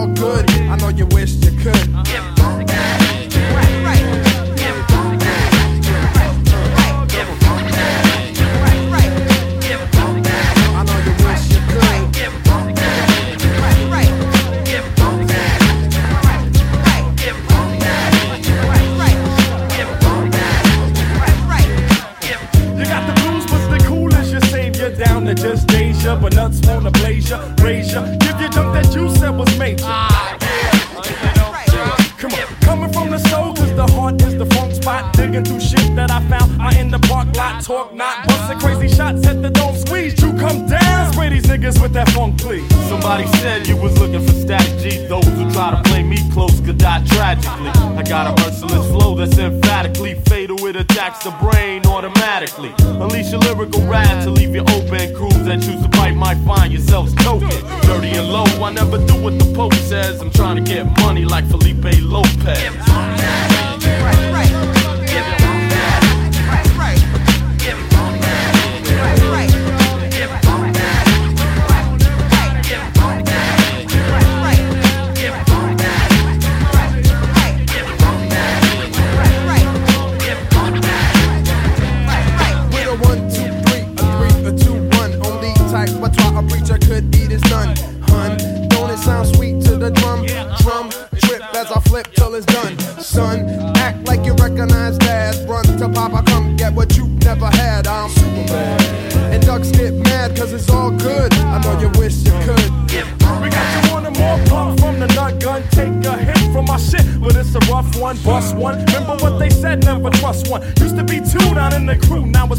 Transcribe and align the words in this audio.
all 0.00 0.06
good. 0.14 0.50
I 0.50 0.76
know 0.76 0.88
you 0.88 1.06
wish 1.06 1.32
you 1.44 1.52
could. 1.58 1.76
Uh-huh. 1.94 2.39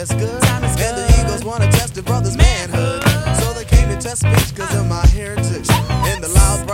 story, 0.00 0.22
y'all, 0.22 0.40
of 4.80 4.86
my 4.86 5.06
heritage. 5.08 5.68
And 6.08 6.24
the 6.24 6.28
black 6.28 6.66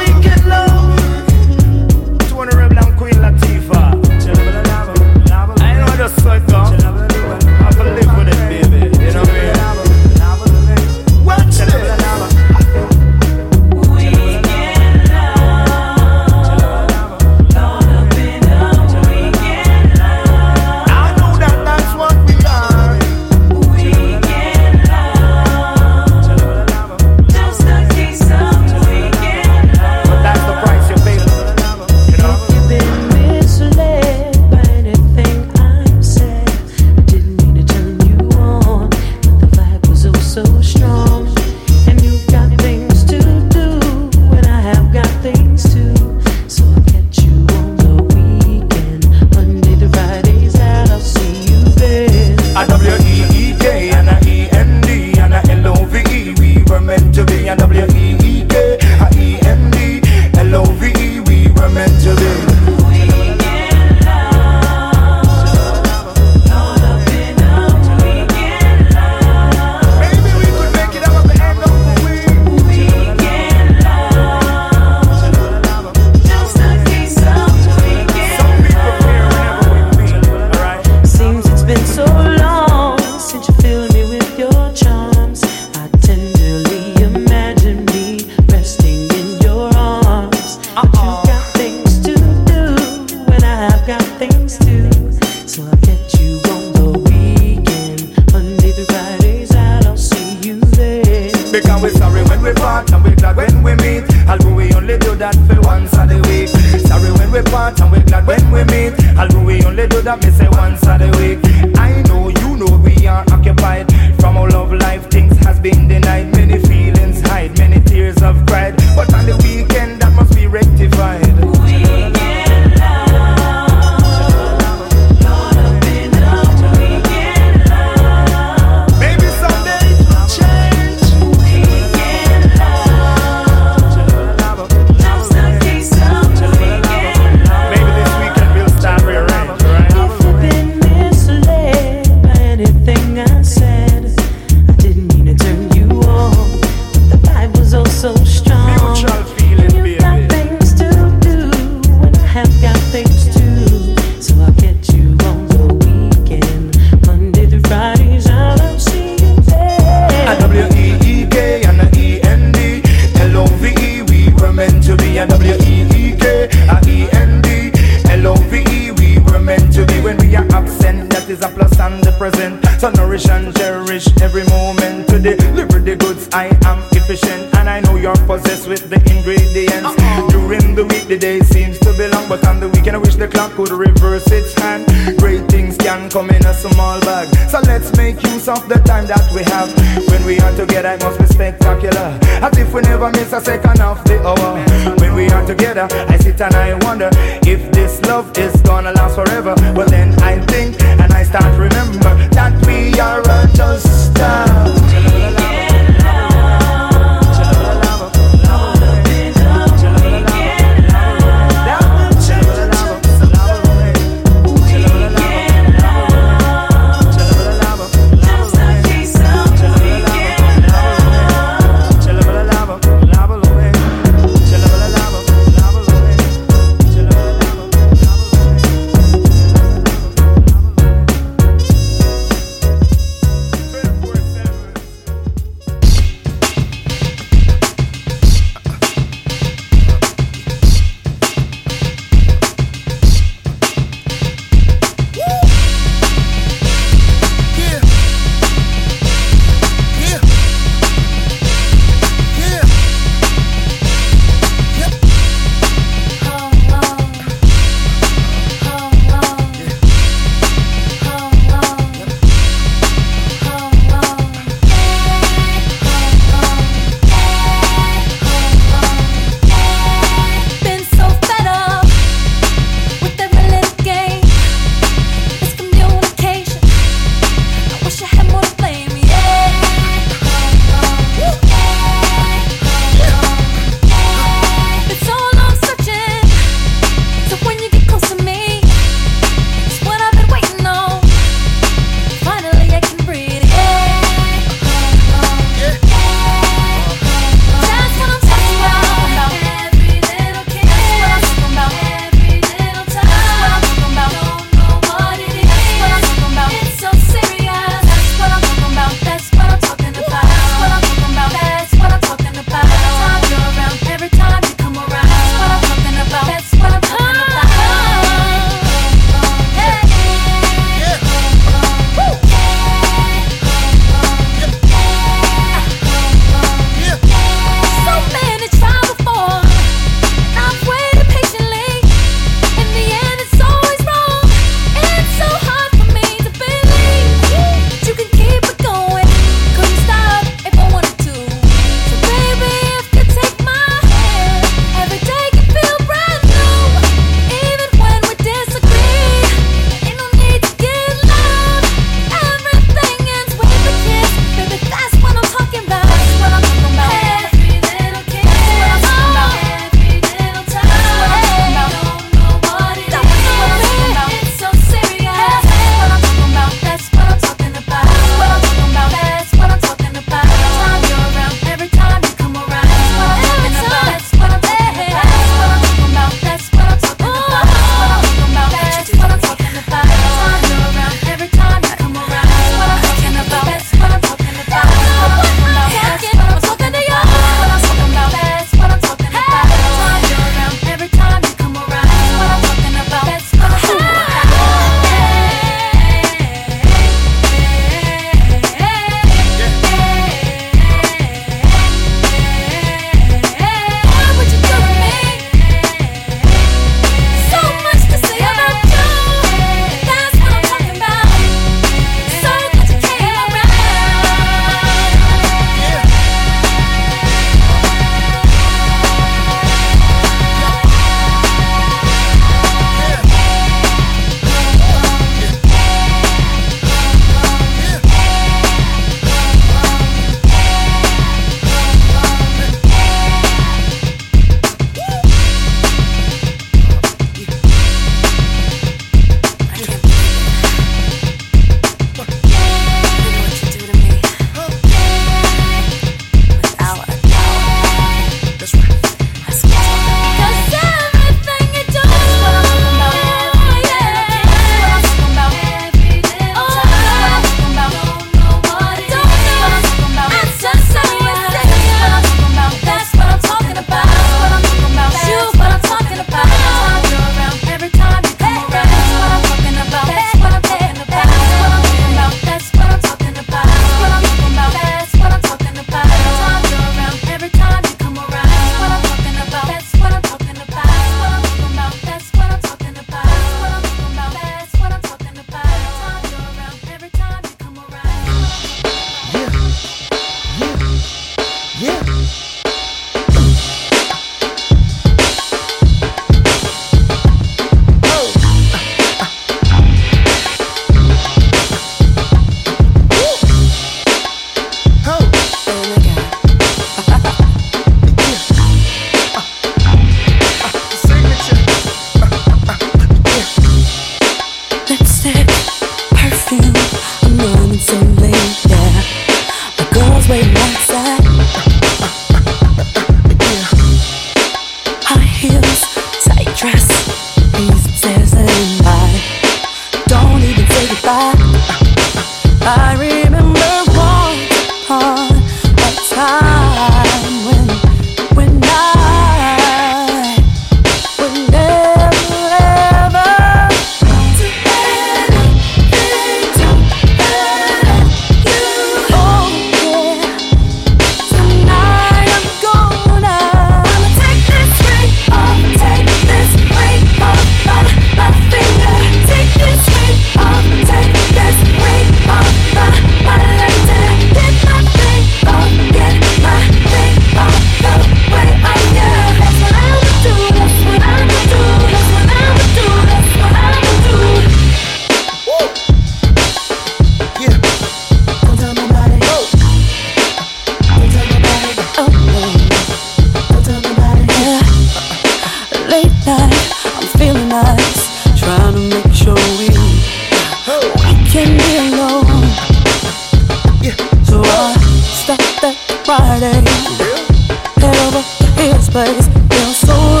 head 597.61 597.75
over 597.85 598.01
heels, 598.41 598.69
baby. 598.69 599.05
You're 599.29 599.53
so 599.53 600.00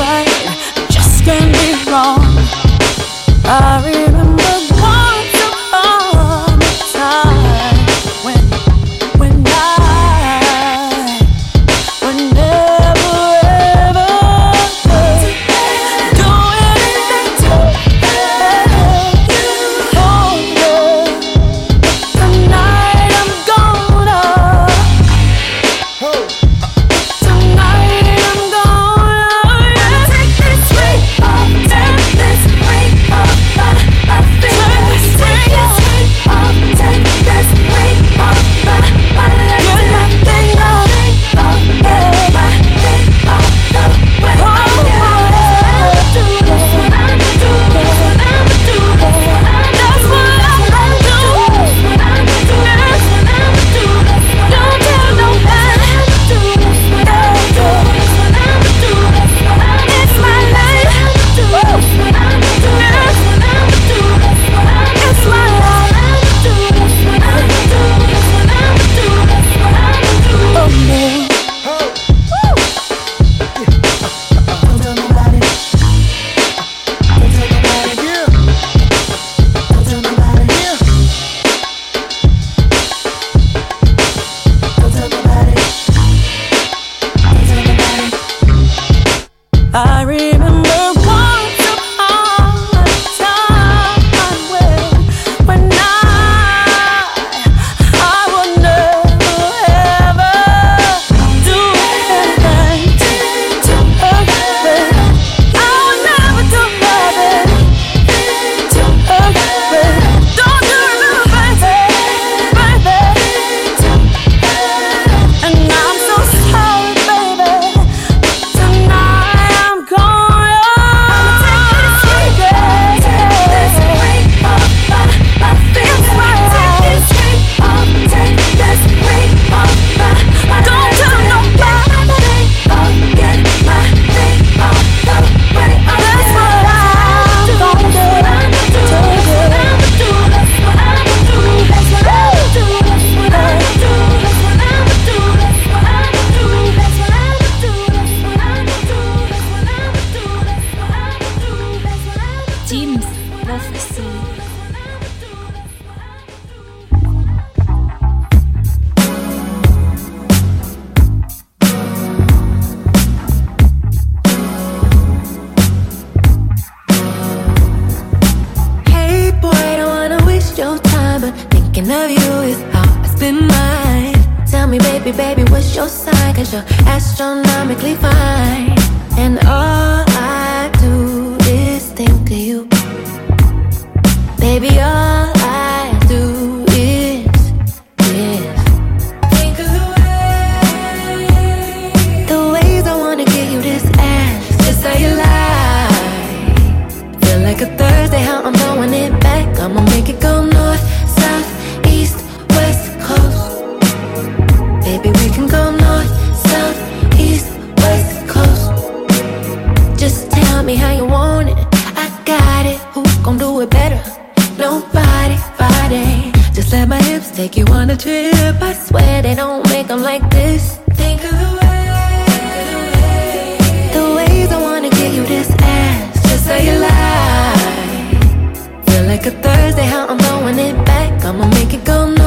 Baby, 231.31 232.20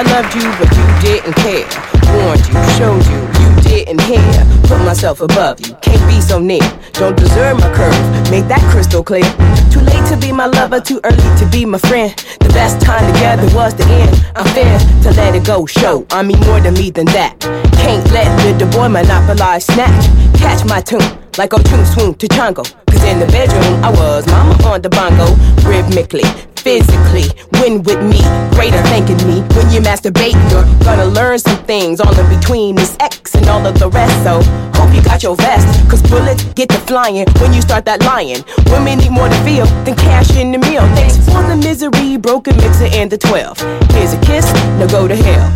I 0.00 0.02
loved 0.02 0.34
you, 0.34 0.48
but 0.56 0.72
you 0.72 0.86
didn't 1.04 1.34
care. 1.44 1.68
Warned 2.16 2.40
you, 2.48 2.56
showed 2.80 3.04
you, 3.04 3.20
you 3.36 3.60
didn't 3.60 4.00
hear. 4.00 4.32
Put 4.62 4.78
myself 4.78 5.20
above 5.20 5.60
you, 5.60 5.74
can't 5.82 6.00
be 6.08 6.22
so 6.22 6.38
near. 6.38 6.62
Don't 6.94 7.18
deserve 7.18 7.58
my 7.58 7.70
curve, 7.74 8.30
make 8.30 8.48
that 8.48 8.62
crystal 8.72 9.04
clear. 9.04 9.28
Too 9.70 9.80
late 9.80 10.08
to 10.08 10.16
be 10.16 10.32
my 10.32 10.46
lover, 10.46 10.80
too 10.80 11.02
early 11.04 11.38
to 11.38 11.46
be 11.52 11.66
my 11.66 11.76
friend. 11.76 12.16
The 12.40 12.48
best 12.48 12.80
time 12.80 13.12
together 13.12 13.44
was 13.54 13.74
the 13.74 13.84
end. 13.84 14.24
I'm 14.36 14.46
fair 14.54 14.78
to 15.02 15.10
let 15.18 15.34
it 15.34 15.44
go, 15.44 15.66
show. 15.66 16.06
I 16.08 16.22
mean 16.22 16.40
more 16.46 16.60
to 16.60 16.70
me 16.70 16.88
than 16.90 17.04
that. 17.12 17.38
Can't 17.74 18.10
let 18.10 18.58
the 18.58 18.64
boy 18.64 18.88
monopolize, 18.88 19.66
snatch, 19.66 20.06
catch 20.38 20.64
my 20.64 20.80
tune 20.80 21.20
like 21.36 21.52
a 21.52 21.62
tune 21.62 21.84
swoon 21.84 22.14
to 22.14 22.26
Chongo. 22.28 22.64
Cause 22.86 23.04
in 23.04 23.18
the 23.18 23.26
bedroom, 23.26 23.84
I 23.84 23.90
was 23.90 24.26
mama 24.26 24.54
on 24.64 24.82
the 24.82 24.88
bongo, 24.88 25.26
rhythmically, 25.68 26.24
physically. 26.60 27.28
Win 27.60 27.82
with 27.82 28.02
me, 28.02 28.20
greater 28.54 28.80
thanking 28.92 29.20
me. 29.26 29.40
When 29.56 29.70
you 29.72 29.80
masturbate, 29.80 30.36
you're 30.50 30.64
gonna 30.84 31.06
learn 31.06 31.38
some 31.38 31.62
things. 31.64 32.00
All 32.00 32.18
in 32.18 32.28
between 32.28 32.78
is 32.78 32.96
X 33.00 33.34
and 33.34 33.48
all 33.48 33.66
of 33.66 33.78
the 33.78 33.88
rest. 33.88 34.14
So, 34.24 34.42
hope 34.78 34.94
you 34.94 35.02
got 35.02 35.22
your 35.22 35.36
vest. 35.36 35.66
Cause 35.90 36.02
bullets 36.02 36.44
get 36.54 36.68
to 36.70 36.78
flying 36.78 37.26
when 37.40 37.52
you 37.52 37.62
start 37.62 37.84
that 37.86 38.02
lying. 38.02 38.44
Women 38.70 38.98
need 38.98 39.10
more 39.10 39.28
to 39.28 39.40
feel 39.44 39.66
than 39.84 39.96
cash 39.96 40.36
in 40.36 40.52
the 40.52 40.58
meal. 40.58 40.82
Thanks 40.94 41.16
for 41.26 41.42
the 41.42 41.56
misery, 41.56 42.16
broken 42.16 42.56
mixer, 42.56 42.88
and 42.92 43.10
the 43.10 43.18
12. 43.18 43.58
Here's 43.92 44.12
a 44.12 44.20
kiss, 44.20 44.52
now 44.78 44.86
go 44.86 45.08
to 45.08 45.16
hell. 45.16 45.48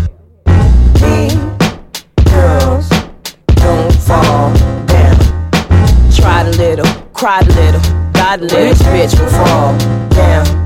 We 1.05 1.29
girls 2.31 2.89
don't 3.57 3.93
fall 4.09 4.53
down. 4.87 5.17
Tried 6.13 6.47
a 6.47 6.57
little, 6.57 6.87
cried 7.13 7.47
a 7.47 7.53
little, 7.53 7.81
died 8.13 8.41
a 8.41 8.45
little. 8.45 8.75
Bitch 8.93 9.19
will 9.19 9.31
fall 9.31 9.79
down? 10.11 10.64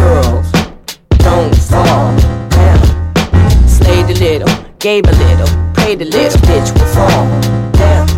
Girls 0.00 0.50
don't 1.18 1.54
fall 1.54 2.16
down. 2.48 3.68
Slayed 3.68 4.06
a 4.10 4.18
little, 4.18 4.48
gave 4.78 5.04
a 5.06 5.12
little, 5.12 5.48
prayed 5.74 6.02
a 6.02 6.06
little, 6.06 6.40
bitch 6.48 6.72
will 6.76 6.90
fall 6.94 7.26
down. 7.72 8.08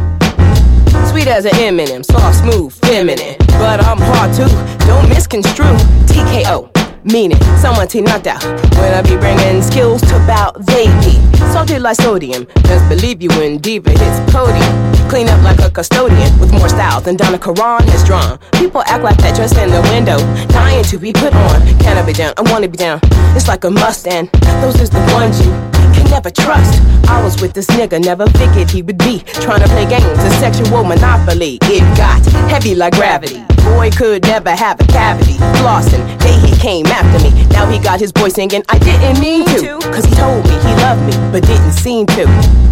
Sweet 1.11 1.27
as 1.27 1.45
an 1.45 1.57
M&M, 1.57 2.03
soft, 2.05 2.39
smooth, 2.39 2.73
feminine. 2.73 3.37
But 3.59 3.85
I'm 3.85 3.99
hard 3.99 4.33
too, 4.35 4.49
don't 4.87 5.09
misconstrue. 5.09 5.77
TKO 6.07 6.72
meaning 7.05 7.39
someone 7.59 7.89
T 7.89 8.01
knocked 8.01 8.27
out. 8.27 8.43
When 8.77 8.95
I 8.95 9.03
be 9.03 9.17
bringing 9.17 9.63
skills 9.63 10.01
to 10.03 10.19
bout, 10.27 10.65
they 10.67 10.87
be 11.01 11.19
salted 11.53 11.83
like 11.83 11.97
sodium. 11.97 12.45
Best 12.63 12.89
believe 12.89 13.23
you 13.23 13.29
when 13.31 13.59
Diva 13.59 13.91
hits 13.91 14.33
podium. 14.33 14.93
Clean 15.09 15.29
up 15.29 15.43
like 15.43 15.59
a 15.61 15.71
custodian 15.71 16.39
with 16.39 16.53
more 16.53 16.69
style 16.69 17.01
than 17.01 17.17
Donna 17.17 17.39
Karan 17.39 17.87
has 17.89 18.05
drawn. 18.05 18.39
People 18.53 18.83
act 18.87 19.05
like 19.05 19.19
that 19.19 19.37
just 19.37 19.57
in 19.59 19.71
the 19.71 19.83
window, 19.93 20.17
dying 20.49 20.85
to 20.85 20.99
be 20.99 21.13
put 21.13 21.35
on. 21.35 21.61
Can 21.81 21.99
I 21.99 22.07
be 22.07 22.13
down? 22.13 22.33
I 22.37 22.43
wanna 22.51 22.69
be 22.69 22.79
down. 22.79 23.01
It's 23.37 23.49
like 23.49 23.65
a 23.65 23.71
Mustang. 23.71 24.31
Those 24.63 24.81
is 24.81 24.91
the 24.91 25.01
ones 25.13 25.39
you 25.45 25.53
can 25.93 26.09
never 26.11 26.31
trust. 26.31 26.81
I 27.09 27.23
was 27.23 27.41
with 27.43 27.53
this 27.53 27.67
nigga, 27.67 28.03
never 28.03 28.27
figured 28.31 28.71
he 28.71 28.83
would 28.83 28.99
be 28.99 29.21
trying 29.45 29.61
to 29.61 29.69
play 29.69 29.87
games, 29.87 30.19
a 30.19 30.31
sexual 30.41 30.85
monopoly. 30.85 31.59
It 31.63 31.81
got 31.97 32.25
heavy 32.51 32.75
like 32.75 32.95
gravity. 32.95 33.45
Boy 33.65 33.91
could 33.91 34.23
never 34.25 34.51
have 34.51 34.81
a 34.81 34.87
cavity. 34.87 35.35
Flossing, 35.61 36.03
day 36.19 36.39
he 36.41 36.57
came 36.57 36.87
after 36.93 37.19
me. 37.25 37.33
Now 37.49 37.67
he 37.67 37.79
got 37.79 37.99
his 37.99 38.13
boy 38.13 38.29
singing, 38.29 38.63
I 38.69 38.79
didn't 38.79 39.19
mean 39.19 39.45
to. 39.47 39.81
Cause 39.91 40.05
he 40.05 40.15
told 40.15 40.45
me 40.45 40.55
he 40.61 40.73
loved 40.85 41.03
me, 41.09 41.17
but 41.33 41.43
didn't 41.43 41.73
seem 41.73 42.07
to. 42.19 42.27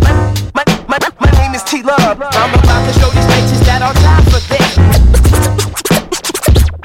My, 0.04 0.12
my, 0.54 0.64
my, 0.86 0.98
my 1.18 1.30
name 1.40 1.54
is 1.54 1.64
T 1.64 1.82
Love. 1.82 2.20
I'm 2.20 2.52
about 2.54 2.84
to 2.86 2.92
show 3.00 3.08
these 3.10 3.26
bitches 3.32 3.64
that 3.64 3.80
I'll 3.80 3.96
die 4.04 4.22
for 4.28 4.40
this. 4.52 4.76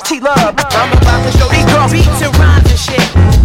T 0.08 0.20
Love. 0.22 0.56
I'm 0.58 0.92
about 0.98 1.22
to 1.26 1.32
show 1.38 1.48
these 1.50 1.66
girls 1.66 1.92
beats 1.92 2.22
and 2.24 2.36
rhymes 2.38 2.70
and 2.72 2.80
shit. 2.80 3.45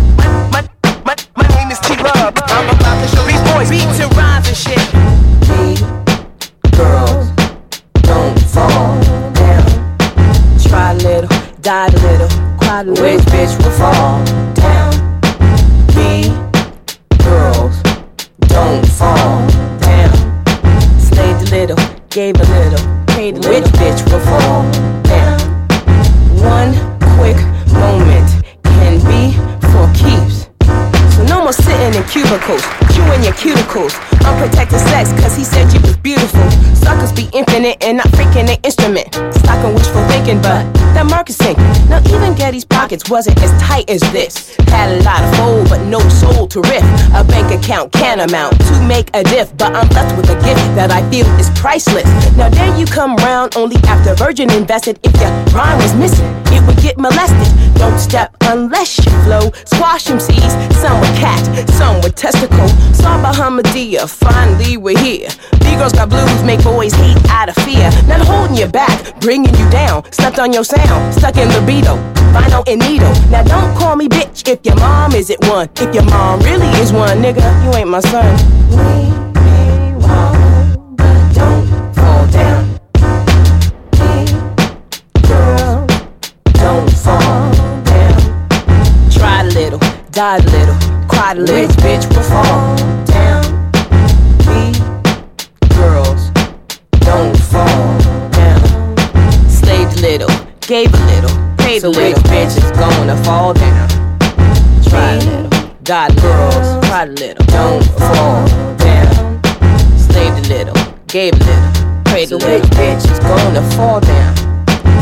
Wishful 40.31 40.43
thinking, 40.43 40.80
Getty's 42.51 42.65
pockets 42.65 43.09
wasn't 43.09 43.41
as 43.45 43.63
tight 43.63 43.89
as 43.89 44.01
this. 44.11 44.57
Had 44.67 44.91
a 44.91 45.05
lot 45.05 45.23
of 45.23 45.37
fold, 45.37 45.69
but 45.69 45.85
no 45.87 46.01
soul 46.09 46.49
to 46.49 46.61
riff. 46.63 46.83
A 47.15 47.23
bank 47.23 47.55
account 47.55 47.93
can 47.93 48.19
amount 48.19 48.59
to 48.59 48.83
make 48.89 49.09
a 49.15 49.23
diff, 49.23 49.57
but 49.57 49.73
I'm 49.77 49.89
left 49.91 50.17
with 50.17 50.29
a 50.31 50.35
gift 50.43 50.59
that 50.75 50.91
I 50.91 51.09
feel 51.11 51.27
is 51.39 51.49
priceless. 51.51 52.07
Now 52.37 52.49
there 52.49 52.77
you 52.77 52.87
come 52.87 53.15
round 53.19 53.57
only 53.57 53.77
after 53.87 54.17
Virgin 54.17 54.51
invested. 54.51 54.99
If 55.05 55.15
your 55.21 55.31
rhyme 55.55 55.79
was 55.79 55.95
missing, 55.95 56.27
it 56.47 56.67
would 56.67 56.83
get 56.83 56.99
molested. 56.99 57.47
Don't 57.77 58.01
step 58.01 58.37
unless 58.43 58.99
you 58.99 59.13
flow. 59.23 59.53
Squash 59.67 60.07
them 60.07 60.19
seeds, 60.19 60.51
some 60.83 61.01
with 61.01 61.15
cat, 61.23 61.39
some 61.79 62.01
with 62.03 62.17
testicle. 62.17 62.67
Saw 62.99 63.15
Bahamadia, 63.23 64.11
finally 64.11 64.77
we're 64.77 64.99
here. 64.99 65.29
Negroes 65.63 65.93
got 65.93 66.09
blues, 66.09 66.43
make 66.43 66.65
boys 66.65 66.93
hate 66.95 67.17
out 67.31 67.49
of 67.49 67.55
fear. 67.63 67.91
Not 68.09 68.27
holding 68.27 68.57
you 68.57 68.67
back, 68.67 69.21
bringing 69.21 69.55
you 69.55 69.71
down. 69.71 70.03
Slept 70.13 70.41
on 70.41 70.53
your 70.53 70.65
sound, 70.65 71.15
stuck 71.15 71.37
in 71.37 71.49
libido. 71.49 71.95
Vinyl 72.41 72.65
and 72.67 72.81
needle. 72.81 73.13
Now 73.31 73.43
don't 73.43 73.77
call 73.77 73.97
me 73.97 74.09
bitch 74.09 74.49
if 74.49 74.65
your 74.65 74.77
mom 74.77 75.13
isn't 75.15 75.45
one. 75.47 75.69
If 75.77 75.95
your 75.95 76.05
mom 76.05 76.41
really 76.41 76.69
is 76.81 76.93
one, 76.93 77.19
nigga, 77.19 77.45
you 77.65 77.71
ain't 77.79 77.89
my 77.89 78.01
son. 78.01 78.37
We 78.71 79.11
may 79.35 79.95
walk, 79.97 80.97
but 80.97 81.35
don't 81.35 81.67
fall 81.95 82.27
down. 82.29 82.65
We 84.01 84.13
girl, 85.29 85.87
don't 86.55 86.91
fall 86.91 87.53
down. 87.85 88.21
Tried 89.11 89.47
a 89.47 89.53
little, 89.53 89.81
died 90.11 90.45
a 90.45 90.51
little, 90.51 90.77
cried 91.09 91.37
a 91.39 91.41
little. 91.41 91.67
Which 91.67 91.77
bitch 91.85 92.07
will 92.15 92.23
fall 92.23 92.77
down? 93.05 93.45
We 94.49 94.73
girls 95.77 96.31
don't 97.01 97.37
fall 97.37 97.99
down. 98.31 98.61
Slaved 99.49 99.99
a 99.99 100.01
little, 100.01 100.31
gave 100.61 100.93
a 100.95 101.05
little, 101.07 101.37
paid 101.71 101.83
so. 101.83 101.91
Which 101.91 102.17
bitch 102.31 102.57
is 102.59 102.71
gonna 102.73 103.17
fall 103.23 103.55
down? 103.55 103.89
A 104.93 105.17
little, 105.19 105.49
died 105.85 106.11
a 106.11 106.15
little, 106.15 106.81
a 106.93 107.07
little. 107.07 107.47
Don't 107.47 107.85
fall 107.99 108.43
down. 108.77 109.41
Slaved 109.97 110.47
a 110.47 110.49
little, 110.49 110.75
gave 111.07 111.35
a 111.35 111.37
little, 111.37 112.03
prayed 112.05 112.29
so 112.29 112.37
a 112.37 112.39
little. 112.39 112.61
Which 112.61 112.71
bitch 112.79 113.13
is 113.13 113.19
gonna 113.21 113.63
fall 113.77 114.01
down? 114.01 114.35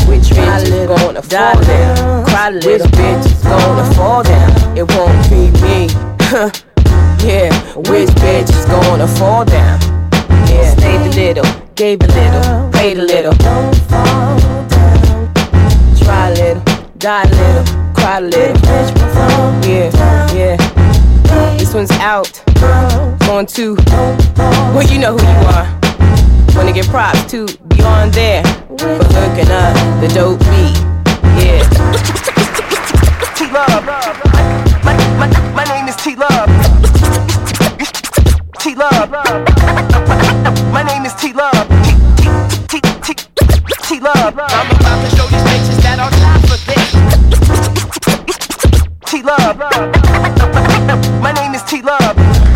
Which 0.09 0.29
bitch 0.37 0.65
is 0.65 0.87
gonna 0.87 1.23
fall 1.23 1.61
down? 1.63 2.25
Cry 2.27 2.49
a 2.49 2.51
little. 2.51 2.71
Which 2.71 2.83
bitch 2.93 3.27
is 3.27 3.43
gonna 3.43 3.95
fall 3.95 4.23
down? 4.23 4.77
It 4.77 4.87
won't 4.93 5.19
be 5.31 5.51
me. 5.65 5.89
yeah, 7.25 7.49
which 7.89 8.11
bitch 8.21 8.51
is 8.51 8.67
gonna 8.67 9.09
fall 9.09 9.45
down? 9.45 9.81
Yeah, 10.51 10.75
stayed 10.77 11.01
a 11.01 11.11
little, 11.17 11.71
gave 11.75 12.03
a 12.03 12.07
little, 12.09 12.71
prayed 12.73 12.99
a 12.99 13.05
little. 13.05 13.33
Don't 13.33 13.75
fall 13.89 14.58
die 16.99 17.23
a 17.23 17.29
little, 17.29 17.65
cry 17.95 18.19
a 18.19 18.21
little. 18.21 18.57
Yeah, 19.65 20.35
yeah. 20.35 21.57
This 21.57 21.73
one's 21.73 21.93
out. 21.93 22.43
On 23.29 23.47
to, 23.47 23.77
well, 24.75 24.83
you 24.83 24.99
know 24.99 25.17
who 25.17 25.23
you 25.23 25.47
are. 25.55 25.67
Wanna 26.57 26.73
give 26.73 26.87
props 26.87 27.25
to 27.31 27.47
Beyond 27.69 28.13
There 28.15 28.43
for 28.43 29.05
hooking 29.15 29.51
up 29.51 29.75
the 30.01 30.09
dope 30.13 30.41
beat. 30.41 30.77
Yeah. 31.39 31.63
T 33.37 33.47
Love. 33.53 33.85
My, 34.83 34.97
my, 35.19 35.29
my, 35.29 35.53
my 35.55 35.65
name 35.65 35.87
is 35.87 35.97
T 35.97 36.17
Love. 36.17 36.49
T 38.59 38.75
Love. 38.75 39.11
My 40.73 40.83
name 40.83 41.05
is 41.07 41.15
T 41.15 41.33
Love. 41.33 41.69
T 41.85 41.95
T 42.67 42.81
T 42.81 43.15
T 43.15 43.15
T 43.83 44.01
Love. 44.01 44.39
I'm 44.39 44.71
about 44.77 45.11
to 45.11 45.18
Love. 49.29 49.59
My 51.21 51.33
name 51.33 51.55
is 51.55 51.63
T 51.63 51.83
Love. 51.83 52.48